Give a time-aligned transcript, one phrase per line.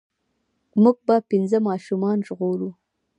[0.81, 2.69] مونږ به پنځه ماشومان ژغورو.